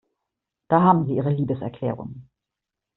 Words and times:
Da 0.67 0.81
haben 0.81 1.05
Sie 1.05 1.13
Ihre 1.15 1.29
Liebeserklärungen. 1.29 2.27